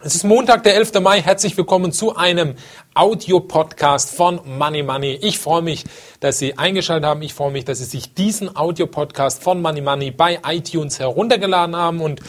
[0.00, 1.00] Es ist Montag, der 11.
[1.00, 1.20] Mai.
[1.20, 2.54] Herzlich willkommen zu einem
[2.98, 5.20] Audio-Podcast von Money Money.
[5.22, 5.84] Ich freue mich,
[6.18, 7.22] dass Sie eingeschaltet haben.
[7.22, 12.00] Ich freue mich, dass Sie sich diesen Audio-Podcast von Money Money bei iTunes heruntergeladen haben.
[12.00, 12.20] Und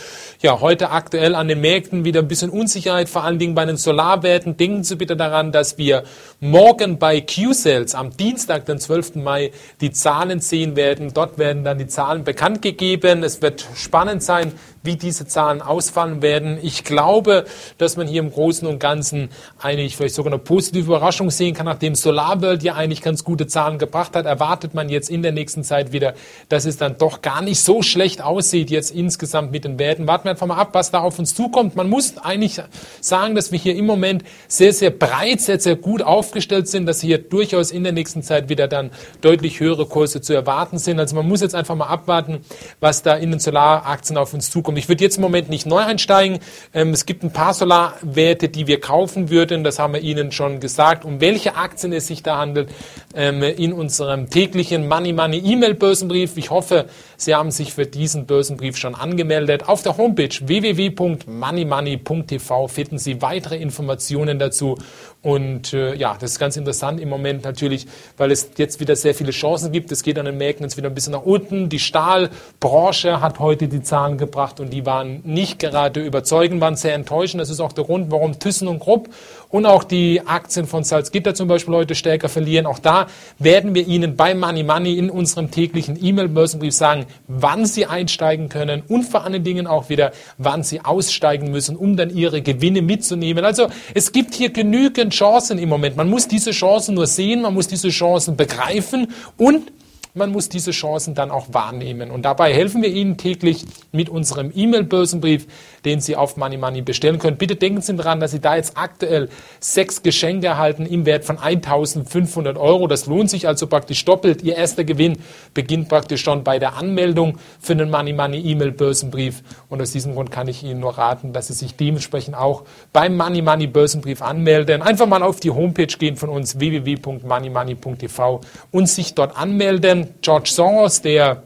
[0.41, 3.77] ja, heute aktuell an den Märkten wieder ein bisschen Unsicherheit, vor allen Dingen bei den
[3.77, 4.57] Solarwerten.
[4.57, 6.03] Denken Sie bitte daran, dass wir
[6.39, 9.15] morgen bei Q-Sales am Dienstag, den 12.
[9.15, 9.51] Mai,
[9.81, 11.15] die Zahlen sehen werden.
[11.15, 13.23] Dort werden dann die Zahlen bekannt gegeben.
[13.23, 16.59] Es wird spannend sein, wie diese Zahlen ausfallen werden.
[16.61, 17.45] Ich glaube,
[17.79, 19.29] dass man hier im Großen und Ganzen
[19.59, 21.65] eigentlich vielleicht sogar eine positive Überraschung sehen kann.
[21.65, 25.63] Nachdem SolarWorld ja eigentlich ganz gute Zahlen gebracht hat, erwartet man jetzt in der nächsten
[25.63, 26.13] Zeit wieder,
[26.49, 30.07] dass es dann doch gar nicht so schlecht aussieht jetzt insgesamt mit den Werten.
[30.07, 31.75] Warten wir einfach mal ab, was da auf uns zukommt.
[31.75, 32.61] Man muss eigentlich
[33.01, 37.01] sagen, dass wir hier im Moment sehr, sehr breit, sehr, sehr gut aufgestellt sind, dass
[37.01, 40.99] hier durchaus in der nächsten Zeit wieder dann deutlich höhere Kurse zu erwarten sind.
[40.99, 42.41] Also man muss jetzt einfach mal abwarten,
[42.79, 44.77] was da in den Solaraktien auf uns zukommt.
[44.77, 46.39] Ich würde jetzt im Moment nicht neu einsteigen.
[46.73, 49.63] Ähm, es gibt ein paar Solarwerte, die wir kaufen würden.
[49.63, 51.05] Das haben wir Ihnen schon gesagt.
[51.05, 52.69] Um welche Aktien es sich da handelt,
[53.13, 56.37] ähm, in unserem täglichen Money Money E-Mail Börsenbrief.
[56.37, 56.85] Ich hoffe,
[57.17, 59.67] Sie haben sich für diesen Börsenbrief schon angemeldet.
[59.67, 64.77] Auf der Homepage www.moneymoney.tv finden Sie weitere Informationen dazu.
[65.21, 69.13] Und äh, ja, das ist ganz interessant im Moment natürlich, weil es jetzt wieder sehr
[69.13, 69.91] viele Chancen gibt.
[69.91, 71.67] Es geht an den Märkten jetzt wieder ein bisschen nach unten.
[71.67, 76.93] Die Stahlbranche hat heute die Zahlen gebracht und die waren nicht gerade überzeugend, waren sehr
[76.93, 77.41] enttäuschend.
[77.41, 79.09] Das ist auch der Grund, warum Thyssen und Krupp
[79.49, 82.65] und auch die Aktien von Salzgitter zum Beispiel heute stärker verlieren.
[82.65, 83.07] Auch da
[83.39, 88.83] werden wir Ihnen bei Money Money in unserem täglichen E-Mail-Börsenbrief sagen, wann Sie einsteigen können
[88.87, 93.43] und vor allen Dingen auch wieder, wann Sie aussteigen müssen, um dann Ihre Gewinne mitzunehmen.
[93.43, 95.97] Also es gibt hier genügend Chancen im Moment.
[95.97, 99.71] Man muss diese Chancen nur sehen, man muss diese Chancen begreifen und
[100.13, 102.11] man muss diese Chancen dann auch wahrnehmen.
[102.11, 105.47] Und dabei helfen wir Ihnen täglich mit unserem E-Mail-Börsenbrief,
[105.85, 107.37] den Sie auf Money Money bestellen können.
[107.37, 109.29] Bitte denken Sie daran, dass Sie da jetzt aktuell
[109.59, 112.87] sechs Geschenke erhalten im Wert von 1500 Euro.
[112.87, 114.41] Das lohnt sich also praktisch doppelt.
[114.43, 115.19] Ihr erster Gewinn
[115.53, 119.43] beginnt praktisch schon bei der Anmeldung für den Money Money E-Mail-Börsenbrief.
[119.69, 122.63] Und aus diesem Grund kann ich Ihnen nur raten, dass Sie sich dementsprechend auch
[122.93, 124.81] beim Money Money Börsenbrief anmelden.
[124.81, 128.41] Einfach mal auf die Homepage gehen von uns www.moneymoney.tv
[128.71, 129.98] und sich dort anmelden.
[130.21, 131.43] George Soros, der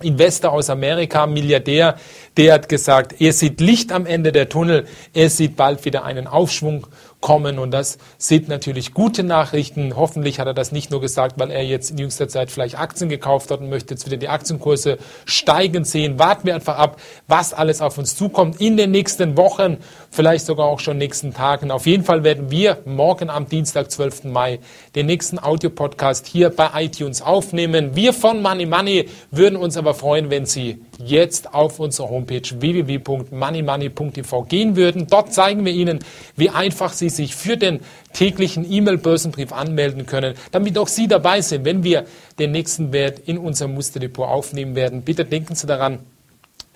[0.00, 1.96] Investor aus Amerika, Milliardär,
[2.36, 6.26] der hat gesagt, er sieht Licht am Ende der Tunnel, er sieht bald wieder einen
[6.26, 6.86] Aufschwung
[7.20, 9.96] kommen und das sind natürlich gute Nachrichten.
[9.96, 13.10] Hoffentlich hat er das nicht nur gesagt, weil er jetzt in jüngster Zeit vielleicht Aktien
[13.10, 16.18] gekauft hat und möchte jetzt wieder die Aktienkurse steigen sehen.
[16.18, 19.78] Warten wir einfach ab, was alles auf uns zukommt in den nächsten Wochen,
[20.10, 21.70] vielleicht sogar auch schon nächsten Tagen.
[21.70, 24.24] Auf jeden Fall werden wir morgen am Dienstag, 12.
[24.24, 24.60] Mai,
[24.94, 27.96] den nächsten Audio-Podcast hier bei iTunes aufnehmen.
[27.96, 34.42] Wir von Money Money würden uns aber freuen, wenn Sie jetzt auf unsere Homepage www.moneymoney.tv
[34.42, 35.06] gehen würden.
[35.06, 36.00] Dort zeigen wir Ihnen,
[36.36, 37.80] wie einfach Sie sich für den
[38.12, 42.04] täglichen E-Mail-Börsenbrief anmelden können, damit auch Sie dabei sind, wenn wir
[42.38, 45.02] den nächsten Wert in unserem Musterdepot aufnehmen werden.
[45.02, 46.00] Bitte denken Sie daran,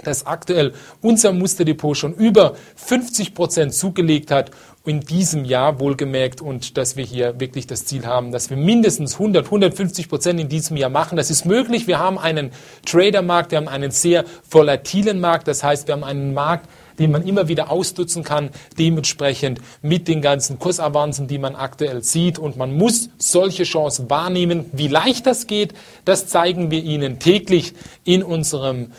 [0.04, 4.50] dass aktuell unser Musterdepot schon über 50 Prozent zugelegt hat
[4.84, 9.14] in diesem Jahr wohlgemerkt und dass wir hier wirklich das Ziel haben, dass wir mindestens
[9.14, 11.16] 100, 150 Prozent in diesem Jahr machen.
[11.16, 11.86] Das ist möglich.
[11.86, 12.50] Wir haben einen
[12.84, 15.46] Tradermarkt, wir haben einen sehr volatilen Markt.
[15.46, 20.20] Das heißt, wir haben einen Markt, den man immer wieder ausnutzen kann, dementsprechend mit den
[20.20, 22.40] ganzen Kursavanzen, die man aktuell sieht.
[22.40, 24.66] Und man muss solche Chancen wahrnehmen.
[24.72, 28.90] Wie leicht das geht, das zeigen wir Ihnen täglich in unserem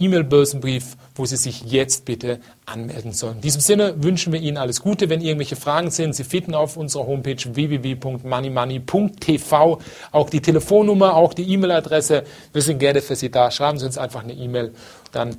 [0.00, 3.36] E-Mail-Börsenbrief, wo Sie sich jetzt bitte anmelden sollen.
[3.36, 5.08] In diesem Sinne wünschen wir Ihnen alles Gute.
[5.08, 9.78] Wenn irgendwelche Fragen sind, Sie finden auf unserer Homepage www.moneymoney.tv
[10.12, 12.24] auch die Telefonnummer, auch die E-Mail-Adresse.
[12.52, 13.50] Wir sind gerne für Sie da.
[13.50, 14.72] Schreiben Sie uns einfach eine E-Mail,
[15.12, 15.36] dann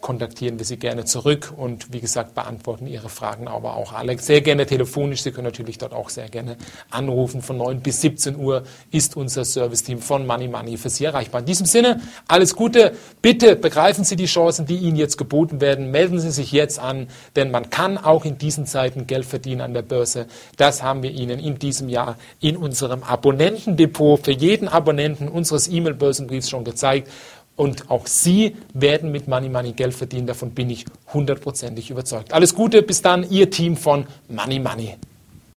[0.00, 4.40] kontaktieren wir Sie gerne zurück und wie gesagt beantworten Ihre Fragen aber auch alle sehr
[4.40, 5.22] gerne telefonisch.
[5.22, 6.56] Sie können natürlich dort auch sehr gerne
[6.90, 7.42] anrufen.
[7.42, 11.40] Von 9 bis 17 Uhr ist unser Serviceteam von Money Money für Sie erreichbar.
[11.40, 12.92] In diesem Sinne, alles Gute.
[13.20, 15.90] Bitte begreifen Sie die Chancen, die Ihnen jetzt geboten werden.
[15.90, 19.74] Melden Sie sich jetzt an, denn man kann auch in diesen Zeiten Geld verdienen an
[19.74, 20.26] der Börse.
[20.56, 26.50] Das haben wir Ihnen in diesem Jahr in unserem Abonnentendepot für jeden Abonnenten unseres E-Mail-Börsenbriefs
[26.50, 27.08] schon gezeigt.
[27.56, 30.26] Und auch Sie werden mit Money Money Geld verdienen.
[30.26, 32.32] Davon bin ich hundertprozentig überzeugt.
[32.32, 34.96] Alles Gute, bis dann, Ihr Team von Money Money.